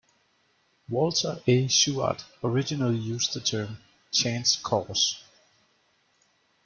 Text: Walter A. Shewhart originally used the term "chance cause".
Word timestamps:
Walter 0.89 1.43
A. 1.45 1.67
Shewhart 1.67 2.25
originally 2.43 2.97
used 2.97 3.35
the 3.35 3.39
term 3.39 3.77
"chance 4.11 4.55
cause". 4.55 5.23